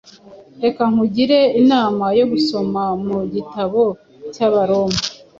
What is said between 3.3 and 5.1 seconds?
gitabo cy’Abaroma